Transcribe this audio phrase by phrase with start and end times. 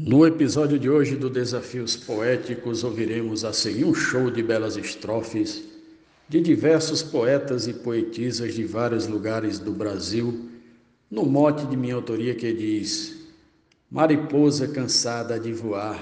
[0.00, 5.64] No episódio de hoje do Desafios Poéticos, ouviremos a seguir um show de belas estrofes
[6.28, 10.50] de diversos poetas e poetisas de vários lugares do Brasil,
[11.10, 13.26] no mote de minha autoria que diz:
[13.90, 16.00] Mariposa cansada de voar,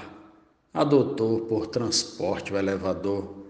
[0.71, 3.47] adotou por transporte o elevador.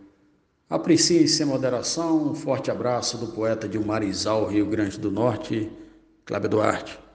[0.70, 5.70] Aprecie sem moderação, um forte abraço do poeta de Marizal, Rio Grande do Norte,
[6.24, 7.07] Cláudio Duarte.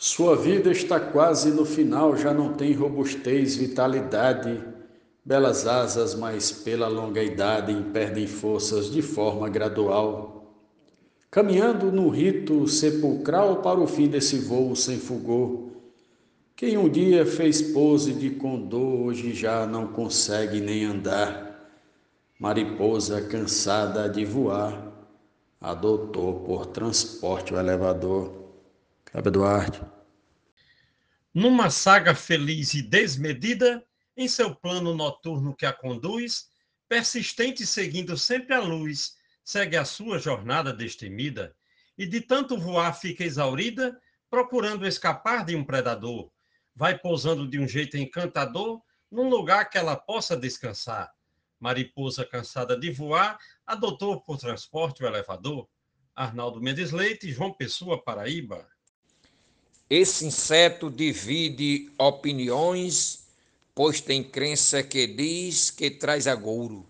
[0.00, 4.62] Sua vida está quase no final, já não tem robustez, vitalidade,
[5.24, 10.54] belas asas, mas pela longa idade perdem forças de forma gradual.
[11.28, 15.70] Caminhando no rito sepulcral para o fim desse voo sem fulgor,
[16.54, 21.74] quem um dia fez pose de condor, hoje já não consegue nem andar.
[22.38, 24.92] Mariposa cansada de voar,
[25.60, 28.38] adotou por transporte o elevador.
[29.10, 29.97] Cláudio Duarte.
[31.38, 33.86] Numa saga feliz e desmedida,
[34.16, 36.50] em seu plano noturno que a conduz,
[36.88, 41.54] persistente seguindo sempre a luz, segue a sua jornada destemida,
[41.96, 43.96] e de tanto voar fica exaurida,
[44.28, 46.28] procurando escapar de um predador.
[46.74, 51.08] Vai pousando de um jeito encantador, num lugar que ela possa descansar.
[51.60, 55.68] Mariposa cansada de voar, adotou por transporte o elevador.
[56.16, 58.68] Arnaldo Mendes Leite, João Pessoa, Paraíba.
[59.90, 63.20] Esse inseto divide opiniões,
[63.74, 66.84] pois tem crença que diz que traz agouro.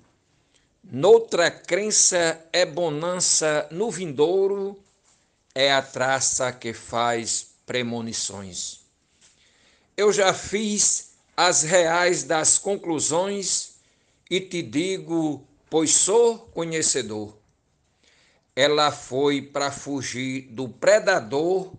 [0.82, 4.82] Noutra crença é bonança no vindouro,
[5.54, 8.80] é a traça que faz premonições.
[9.96, 13.74] Eu já fiz as reais das conclusões
[14.28, 17.36] e te digo, pois sou conhecedor.
[18.56, 21.72] Ela foi para fugir do predador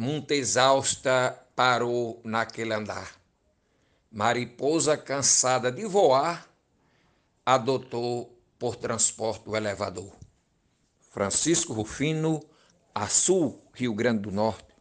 [0.00, 3.20] muito exausta, parou naquele andar.
[4.10, 6.48] Mariposa, cansada de voar,
[7.44, 10.10] adotou por transporte o elevador.
[11.10, 12.40] Francisco Rufino,
[12.94, 14.72] Açu, Rio Grande do Norte.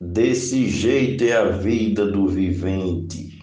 [0.00, 3.42] Desse jeito é a vida do vivente.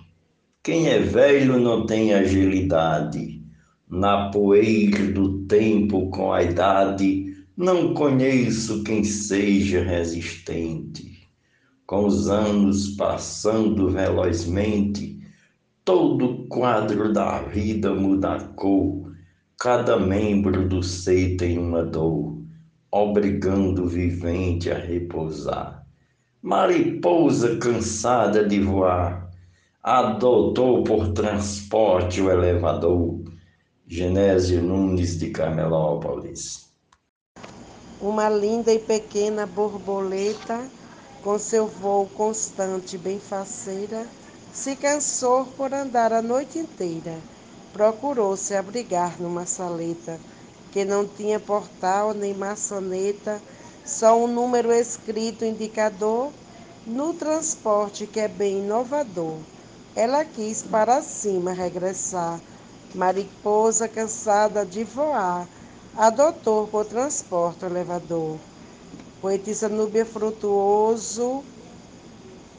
[0.64, 3.44] Quem é velho não tem agilidade.
[3.86, 11.30] Na poeira do tempo com a idade, não conheço quem seja resistente.
[11.86, 15.22] Com os anos passando velozmente,
[15.86, 19.14] todo o quadro da vida muda a cor.
[19.60, 22.42] Cada membro do ser tem uma dor,
[22.92, 25.86] obrigando o vivente a repousar.
[26.42, 29.30] Mariposa cansada de voar,
[29.82, 33.22] adotou por transporte o elevador.
[33.88, 36.73] Genésio Nunes de Camelópolis
[38.02, 40.70] uma linda e pequena borboleta,
[41.24, 44.06] com seu voo constante bem faceira,
[44.54, 47.18] se cansou por andar a noite inteira.
[47.72, 50.20] Procurou se abrigar numa saleta
[50.72, 53.42] que não tinha portal nem maçaneta,
[53.86, 56.32] só um número escrito indicador
[56.86, 59.38] no transporte que é bem inovador.
[59.96, 62.40] Ela quis para cima regressar,
[62.94, 65.48] mariposa cansada de voar
[65.98, 68.38] adotou por transporte o elevador.
[69.22, 71.44] Poetisa Núbia Frutuoso,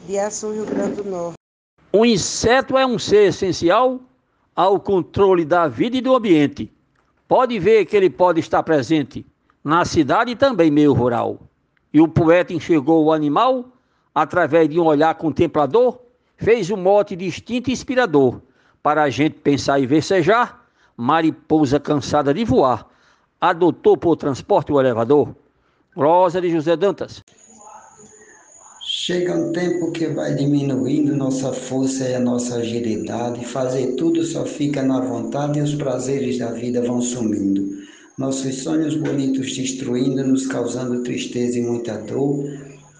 [0.07, 1.35] de Açu, Rio Grande do Norte.
[1.91, 3.99] O inseto é um ser essencial
[4.55, 6.71] ao controle da vida e do ambiente.
[7.27, 9.25] Pode ver que ele pode estar presente
[9.63, 11.39] na cidade e também meio rural.
[11.93, 13.65] E o poeta enxergou o animal
[14.13, 15.99] através de um olhar contemplador,
[16.37, 18.41] fez um mote distinto e inspirador
[18.81, 22.87] para a gente pensar e versejar, mariposa cansada de voar
[23.49, 25.35] adotou por transporte o elevador?
[25.95, 27.23] Rosa de José Dantas.
[28.87, 34.45] Chega um tempo que vai diminuindo nossa força e a nossa agilidade, fazer tudo só
[34.45, 37.67] fica na vontade e os prazeres da vida vão sumindo.
[38.17, 42.45] Nossos sonhos bonitos destruindo, nos causando tristeza e muita dor.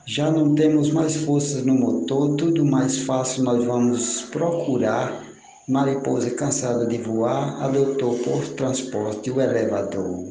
[0.06, 5.25] Já não temos mais forças no motor, tudo mais fácil nós vamos procurar
[5.68, 10.24] Mariposa cansada de voar, adotou por transporte o elevador.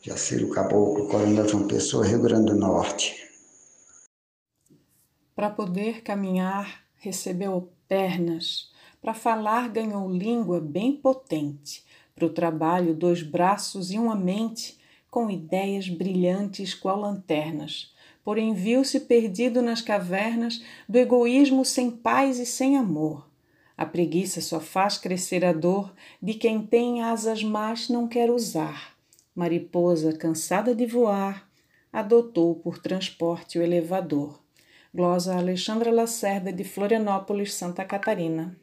[0.00, 3.14] Jaciro Caboclo, Coronel João Pessoa, Rio Grande do Norte.
[5.36, 8.72] Para poder caminhar, recebeu pernas.
[9.02, 11.84] Para falar, ganhou língua bem potente.
[12.14, 14.78] Para o trabalho, dois braços e uma mente
[15.10, 17.92] com ideias brilhantes qual lanternas.
[18.24, 23.33] Porém, viu-se perdido nas cavernas do egoísmo sem paz e sem amor
[23.76, 25.92] a preguiça só faz crescer a dor
[26.22, 28.94] de quem tem asas mas não quer usar.
[29.34, 31.48] Mariposa, cansada de voar,
[31.92, 34.40] adotou por transporte o elevador.
[34.94, 38.56] Glosa Alexandra Lacerda, de Florianópolis, Santa Catarina.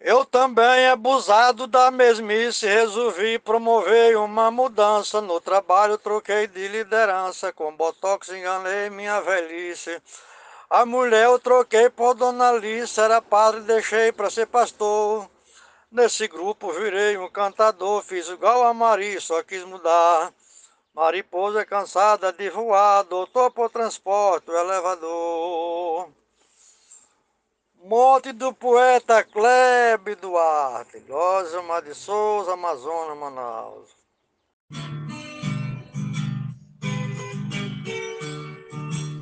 [0.00, 5.20] Eu também, abusado da mesmice, resolvi promover uma mudança.
[5.20, 10.00] No trabalho troquei de liderança, com botox enganei minha velhice.
[10.70, 15.26] A mulher eu troquei por Dona Alice, era padre, deixei para ser pastor.
[15.90, 20.30] Nesse grupo virei um cantador, fiz igual a Mari, só quis mudar.
[20.94, 26.10] Mariposa cansada de voar, doutor por transporte, elevador.
[27.82, 33.96] Morte do poeta Klebe Duarte, Glózia de Souza, Amazonas, Manaus.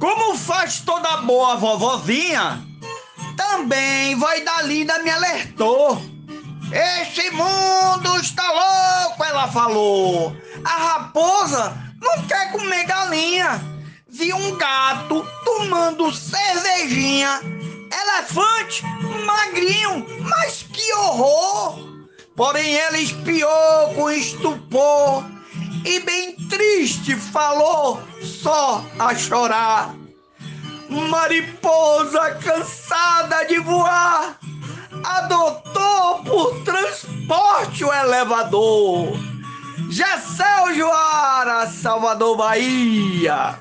[0.06, 2.64] Como faz toda boa vovozinha,
[3.36, 6.00] também vai da linda me alertou.
[6.70, 10.36] Esse mundo está louco, ela falou.
[10.64, 13.60] A raposa não quer comer galinha.
[14.08, 17.40] Vi um gato tomando cervejinha
[17.92, 18.84] elefante
[19.24, 21.80] magrinho, mas que horror!
[22.36, 25.24] Porém, ele espiou com estupor
[25.84, 28.00] e, bem triste, falou
[28.46, 29.96] só a chorar.
[30.88, 34.38] Mariposa cansada de voar,
[35.02, 39.18] adotou por transporte o elevador.
[39.90, 43.58] Gessel Joara, Salvador, Bahia.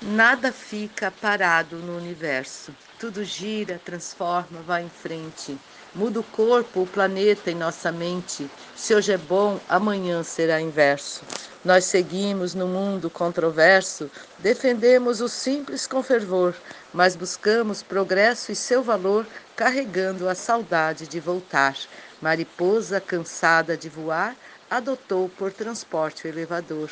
[0.00, 2.72] Nada fica parado no universo.
[2.96, 5.58] Tudo gira, transforma, vai em frente.
[5.94, 8.50] Muda o corpo, o planeta em nossa mente.
[8.74, 11.22] Se hoje é bom, amanhã será inverso.
[11.62, 16.54] Nós seguimos no mundo controverso, defendemos o simples com fervor,
[16.94, 21.76] mas buscamos progresso e seu valor, carregando a saudade de voltar.
[22.22, 24.34] Mariposa cansada de voar,
[24.70, 26.90] adotou por transporte o elevador.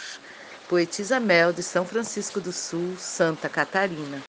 [0.69, 4.30] Poetisa Mel, de São Francisco do Sul, Santa Catarina.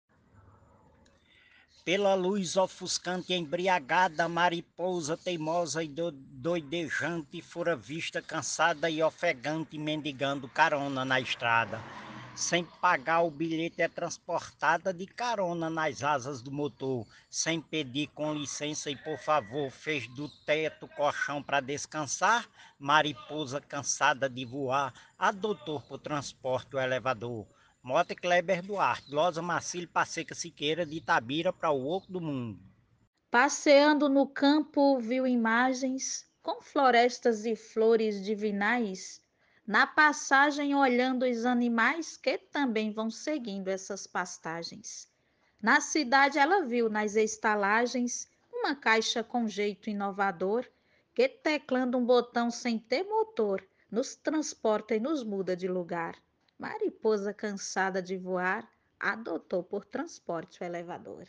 [1.88, 11.06] Pela luz ofuscante embriagada, mariposa teimosa e doidejante fora vista cansada e ofegante, mendigando carona
[11.06, 11.82] na estrada.
[12.36, 18.34] Sem pagar o bilhete é transportada de carona nas asas do motor, sem pedir com
[18.34, 25.80] licença e por favor, fez do teto colchão para descansar, mariposa cansada de voar, adotou
[25.80, 27.48] por transporte o elevador.
[27.88, 32.60] Mota Kleber Duarte, Losa Marcílio Passeca Siqueira, de Itabira para o Oco do Mundo.
[33.32, 39.22] Passeando no campo, viu imagens com florestas e flores divinais
[39.66, 45.10] na passagem olhando os animais que também vão seguindo essas pastagens.
[45.62, 50.68] Na cidade, ela viu nas estalagens uma caixa com jeito inovador
[51.16, 56.18] que, teclando um botão sem ter motor, nos transporta e nos muda de lugar.
[56.60, 58.68] Mariposa cansada de voar,
[59.00, 61.28] adotou por transporte o elevador.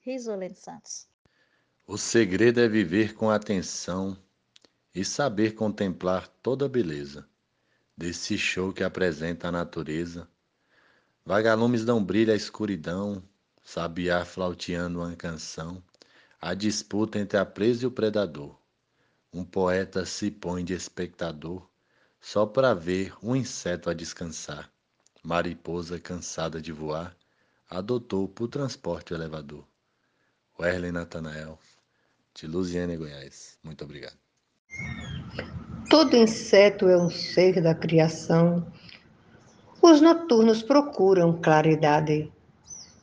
[0.00, 1.06] Risolene Santos.
[1.86, 4.16] O segredo é viver com atenção
[4.94, 7.28] e saber contemplar toda a beleza
[7.96, 10.28] desse show que apresenta a natureza.
[11.24, 13.22] Vagalumes dão brilho à escuridão,
[13.62, 15.82] sabiá flauteando uma canção,
[16.40, 18.58] a disputa entre a presa e o predador.
[19.32, 21.68] Um poeta se põe de espectador,
[22.20, 24.71] só para ver um inseto a descansar.
[25.24, 27.16] Mariposa cansada de voar,
[27.70, 29.64] adotou por transporte o elevador.
[30.58, 31.58] Werlen Natanael,
[32.34, 33.56] de Luziane, Goiás.
[33.62, 34.16] Muito obrigado.
[35.88, 38.66] Todo inseto é um ser da criação.
[39.80, 42.32] Os noturnos procuram claridade.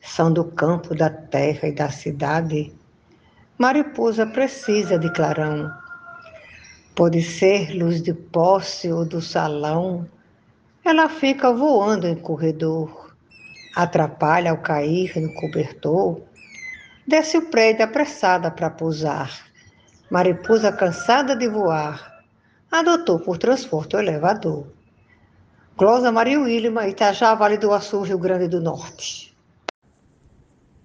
[0.02, 2.74] São do campo, da terra e da cidade.
[3.58, 5.72] Mariposa precisa de clarão.
[6.96, 10.10] Pode ser luz de posse ou do salão.
[10.90, 13.16] Ela fica voando em corredor.
[13.76, 16.24] Atrapalha ao cair no cobertor.
[17.08, 19.52] Desce o prédio apressada para pousar.
[20.10, 22.12] Mariposa cansada de voar
[22.72, 24.66] adotou por transporte o elevador.
[25.78, 29.38] Closa Maria Wilma, Itajá, Vale do Açu, Rio Grande do Norte.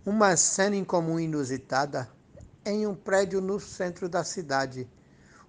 [0.05, 2.11] Uma cena incomum inusitada
[2.67, 4.87] em um prédio no centro da cidade.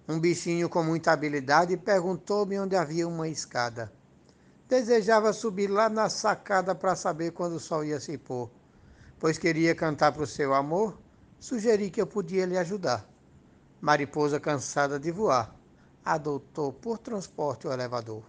[0.08, 3.92] Um bichinho com muita habilidade perguntou-me onde havia uma escada.
[4.68, 8.50] Desejava subir lá na sacada para saber quando o sol ia se pôr,
[9.18, 10.98] pois queria cantar para o seu amor.
[11.38, 13.08] Sugeri que eu podia lhe ajudar.
[13.80, 15.54] Mariposa cansada de voar
[16.06, 18.22] adotou por transporte o elevador.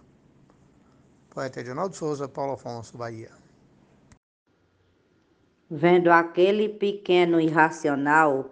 [1.30, 3.30] Poeta Edinaldo Souza, Paulo Afonso, Bahia.
[5.70, 8.50] Vendo aquele pequeno irracional,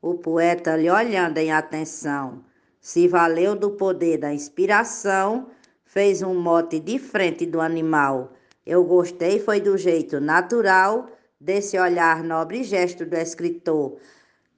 [0.00, 2.44] o poeta lhe olhando em atenção,
[2.80, 5.50] se valeu do poder da inspiração,
[5.88, 8.32] fez um mote de frente do animal.
[8.64, 11.08] Eu gostei, foi do jeito natural
[11.40, 13.96] desse olhar nobre gesto do escritor,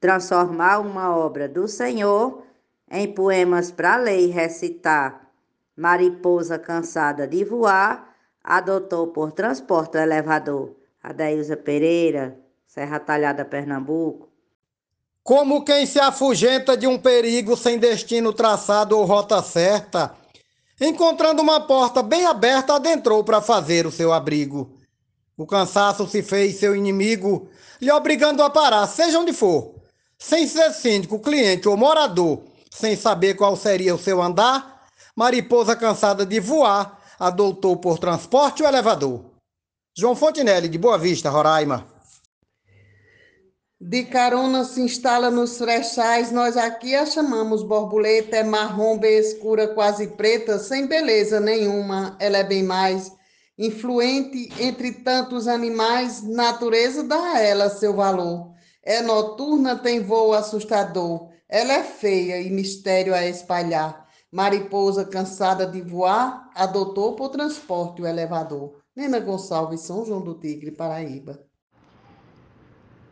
[0.01, 2.43] transformar uma obra do Senhor
[2.91, 5.31] em poemas para ler e recitar.
[5.77, 10.75] Mariposa cansada de voar, adotou por transporte o elevador.
[11.03, 14.29] Adailza Pereira, Serra Talhada, Pernambuco.
[15.23, 20.15] Como quem se afugenta de um perigo sem destino traçado ou rota certa,
[20.81, 24.79] encontrando uma porta bem aberta, adentrou para fazer o seu abrigo.
[25.37, 27.49] O cansaço se fez seu inimigo,
[27.81, 29.75] lhe obrigando a parar, seja onde for,
[30.19, 36.25] sem ser síndico, cliente ou morador, sem saber qual seria o seu andar, mariposa cansada
[36.27, 39.25] de voar, adotou por transporte o elevador.
[39.97, 41.87] João Fontinelli, de Boa Vista, Roraima.
[43.83, 49.69] De carona se instala nos frechais, nós aqui a chamamos borboleta, é marrom, bem escura,
[49.69, 53.11] quase preta, sem beleza nenhuma, ela é bem mais
[53.57, 58.53] influente entre tantos animais, natureza dá a ela seu valor.
[58.83, 64.07] É noturna, tem voo assustador, ela é feia e mistério a espalhar.
[64.31, 68.83] Mariposa cansada de voar, adotou por transporte o elevador.
[68.95, 71.50] Nena Gonçalves, São João do Tigre, Paraíba.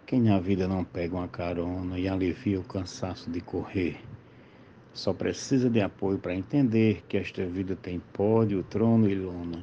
[0.08, 4.00] Quem na vida não pega uma carona e alivia o cansaço de correr,
[4.94, 9.62] só precisa de apoio para entender que esta vida tem pódio, trono e lona.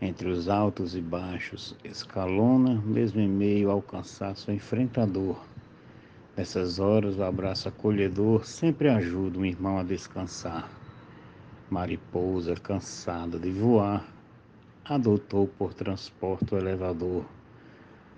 [0.00, 5.38] Entre os altos e baixos, escalona, mesmo em meio ao cansaço enfrentador.
[6.34, 10.66] Nessas horas, o abraço acolhedor sempre ajuda um irmão a descansar.
[11.68, 14.02] Mariposa, cansada de voar,
[14.82, 17.26] adotou por transporte o elevador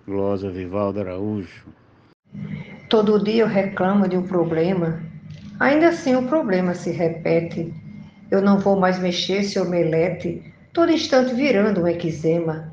[0.06, 1.66] Glória Vivaldo Araújo.
[2.88, 5.02] Todo dia eu reclamo de um problema,
[5.58, 7.74] ainda assim o problema se repete.
[8.30, 12.72] Eu não vou mais mexer esse omelete, todo instante virando um eczema,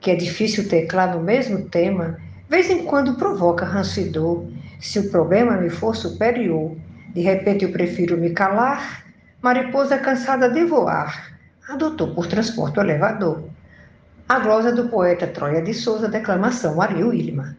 [0.00, 2.16] que é difícil teclar no mesmo tema,
[2.48, 4.46] vez em quando provoca ranço e dor.
[4.78, 6.76] Se o problema me for superior,
[7.12, 9.04] de repente eu prefiro me calar,
[9.42, 11.36] mariposa cansada de voar,
[11.68, 13.42] adotou por transporte o elevador.
[14.28, 17.56] A glosa do poeta Troia de Souza, declamação Ariel Ilma.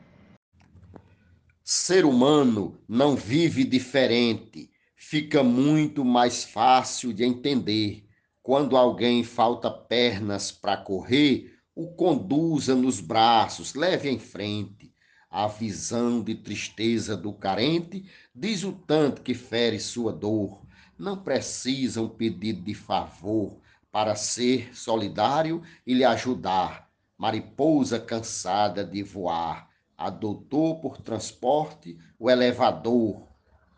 [1.64, 8.08] Ser humano não vive diferente, fica muito mais fácil de entender.
[8.44, 14.94] Quando alguém falta pernas para correr, o conduza nos braços, leve em frente.
[15.28, 20.62] A visão de tristeza do carente diz o tanto que fere sua dor.
[21.00, 23.60] Não precisa um pedido de favor,
[23.92, 26.90] para ser solidário e lhe ajudar.
[27.18, 33.28] Mariposa cansada de voar, adotou por transporte o elevador.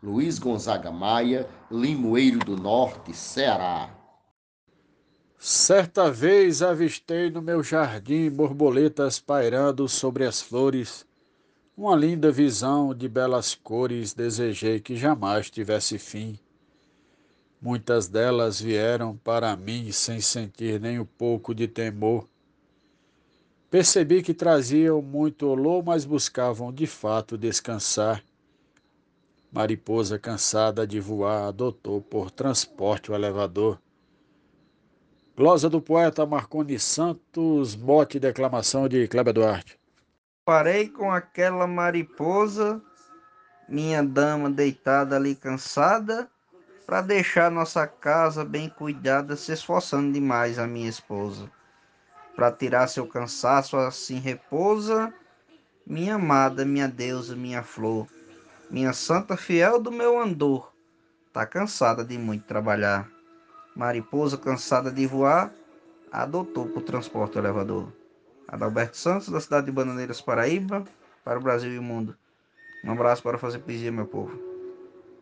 [0.02, 3.90] Luiz Gonzaga Maia, Limoeiro do Norte, Ceará.
[5.38, 11.04] Certa vez avistei no meu jardim borboletas pairando sobre as flores.
[11.76, 16.38] Uma linda visão de belas cores desejei que jamais tivesse fim.
[17.62, 22.28] Muitas delas vieram para mim sem sentir nem um pouco de temor.
[23.70, 28.20] Percebi que traziam muito olor, mas buscavam de fato descansar.
[29.52, 33.80] Mariposa cansada de voar adotou por transporte o elevador.
[35.36, 39.78] Glosa do poeta Marconi Santos, mote declamação de Kleber Duarte.
[40.44, 42.82] Parei com aquela mariposa,
[43.68, 46.28] minha dama deitada ali cansada,
[46.86, 51.50] para deixar nossa casa bem cuidada, se esforçando demais a minha esposa.
[52.34, 55.12] Para tirar seu cansaço, assim repousa,
[55.86, 58.06] minha amada, minha deusa, minha flor,
[58.70, 60.72] minha santa fiel do meu andor,
[61.32, 63.08] tá cansada de muito trabalhar.
[63.74, 65.52] Mariposa cansada de voar,
[66.10, 67.92] adotou por transporte elevador.
[68.46, 70.84] Adalberto Santos, da cidade de Bananeiras, Paraíba,
[71.24, 72.16] para o Brasil e o mundo.
[72.84, 74.51] Um abraço para fazer poesia, meu povo.